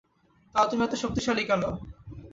[0.55, 1.63] তাও তুমি এত শক্তিশালী কেন?